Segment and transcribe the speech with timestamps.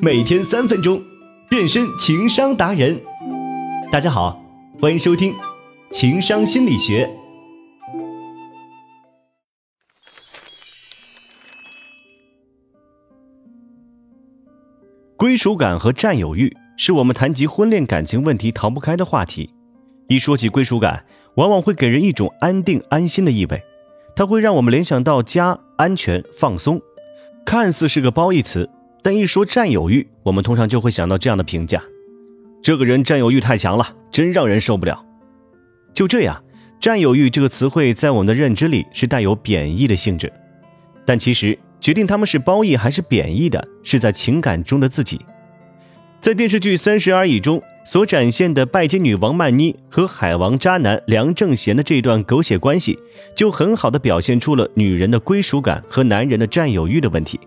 [0.00, 1.02] 每天三分钟，
[1.50, 3.00] 变身情商达人。
[3.90, 4.40] 大家好，
[4.80, 5.32] 欢迎收听
[5.90, 7.04] 《情商心理学》。
[15.16, 19.52] 归属感和占有欲是我们谈及婚恋感情问题逃不开的话题。
[20.06, 21.04] 一说起归属感，
[21.34, 23.60] 往往会给人一种安定安心的意味，
[24.14, 26.80] 它会让我们联想到家、安全、放松，
[27.44, 28.70] 看似是个褒义词。
[29.02, 31.82] 但一说占有欲，我们通常就会想到这样的评价：
[32.62, 35.04] 这个人占有欲太强了，真让人受不了。
[35.94, 36.42] 就这样，
[36.80, 40.32] 占有欲这个词汇在我们的认知里是带有贬义的性质。
[41.06, 45.20] 但其实，决定他们是褒义还是贬义的，是在情感中的自己。
[46.20, 52.98] 在电视剧《三十而已》中所展现的拜金女王曼妮和海王渣男梁正贤的这段狗血关系，
[53.36, 57.38] 就很好的表现出了女人的归属感和男人的占有欲的问题。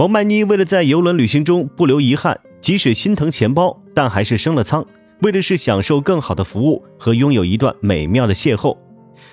[0.00, 4.82] 王曼妮为了在游轮旅行中不留遗憾，即使心疼钱包，但还是升了舱，
[5.20, 8.74] 为的是享受更好的服务和拥有一段美妙的邂逅。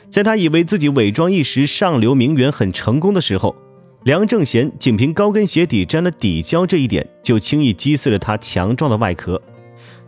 [0.09, 3.55] 在她以为自己伪装一时上流名媛很成功的时候，
[4.03, 9.41] 梁正贤仅凭高跟鞋底沾了底胶这一点，就轻易击碎了她强壮的外壳。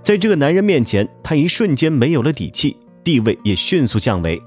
[0.03, 4.41] 在这个男人面前，她一瞬间没有了底气，地位也迅速降维。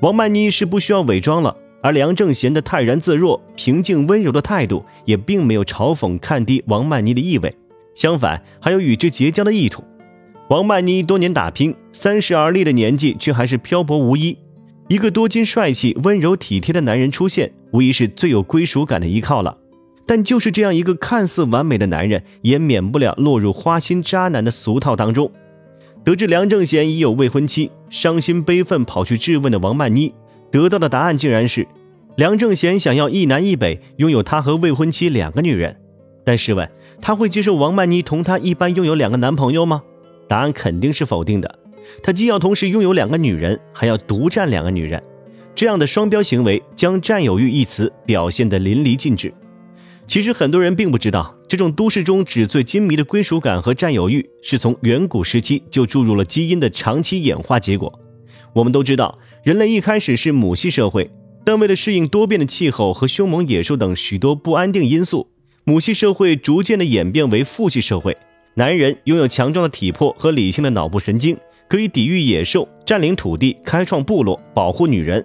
[0.00, 1.54] 王曼妮是不需要伪装了。
[1.82, 7.54] 而梁正贤的泰然自若、平静温柔的态度，也并没有嘲讽、看低王曼妮的意味，
[7.94, 9.82] 相反，还有与之结交的意图。
[10.48, 14.38] 王曼妮多年打拼，三十而立的年纪，却还是漂泊无依。
[14.88, 19.56] 一个多金、帅气、温柔体贴的男人出现，无疑是最有归属感的依靠了。
[20.06, 25.30] 但就是这样一个看似完美的男人，也免不了落入花心渣男的俗套当中。
[26.04, 30.12] 得知梁正贤已有未婚妻，伤心悲愤跑去质问的王曼妮。
[30.52, 31.66] 得到的答案竟然是，
[32.16, 35.80] 梁正贤想要一南一北拥有他和未婚妻两个女人。
[36.24, 39.82] 但试问，他会接受王曼妮同他一般拥有两个男朋友吗？
[40.28, 41.58] 答案肯定是否定的。
[42.02, 45.02] 他既要同时拥有两个女人，还要独占两个女人，
[45.54, 49.32] 这样的双标行为将占有欲一词表现得淋漓尽致。
[50.06, 57.98] 其实很多人并不知道，这种都市中纸醉金迷的归属感和占有欲，是从远古时期就注入了基因的长期演化结果。
[58.52, 59.18] 我们都知道。
[59.42, 61.10] 人类一开始是母系社会，
[61.44, 65.26] 但为了适应多变的气候和凶猛野兽等许多不安定因素，
[65.64, 68.16] 母系社会逐渐的演变为父系社会。
[68.54, 71.36] 男人拥有强壮的体魄和理性的脑部神经，
[71.68, 75.20] 可以抵御野兽、占领土地、开创部落、保护女人；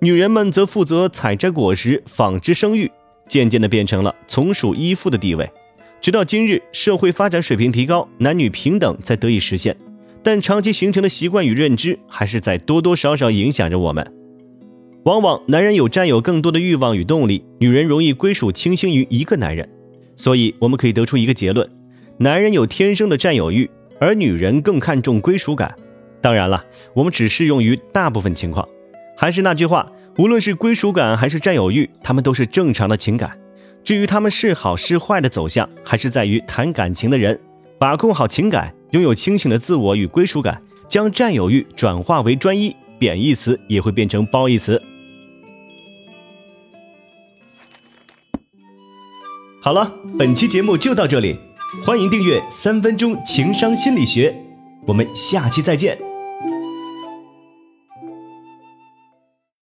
[0.00, 2.90] 女人们则负责采摘果实、纺织、生育，
[3.28, 5.48] 渐渐的变成了从属依附的地位。
[6.00, 9.76] 直到今日，社会发展水平提高，男女平等才得以实现。
[10.22, 14.12] 但长期形成的习惯与认知，还是在多多少少影响着我们。
[15.04, 19.66] 往往男人有占有更多的欲望与动力，女人容易归属倾心于一个男人。
[20.16, 21.66] 所以，我们可以得出一个结论：
[22.18, 25.74] 男人有天生的占有欲，而女人更看重归属感。
[26.20, 28.68] 当然了，我们只适用于大部分情况。
[29.16, 33.30] 还是那句话，无论是归属感还是占有欲，他们都是正常的情感。
[33.82, 37.40] 至于他们是好是坏的走向，还是在于谈感情的人
[37.80, 38.72] 把控好情感。
[38.90, 44.82] 拥有清醒的自我与归属感，将占有欲转化为专一，贬义词也会变成褒义词。
[49.62, 51.38] 好了，本期节目就到这里，
[51.84, 54.30] 欢迎订阅《三分钟情商心理学》，
[54.88, 56.09] 我们下期再见。